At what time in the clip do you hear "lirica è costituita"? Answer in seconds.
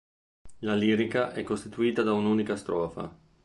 0.73-2.01